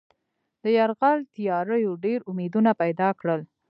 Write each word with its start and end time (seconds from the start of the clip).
د 0.63 0.63
یرغل 0.77 1.19
تیاریو 1.33 1.91
ډېر 2.05 2.19
امیدونه 2.31 2.71
پیدا 2.81 3.09
کړل. 3.19 3.41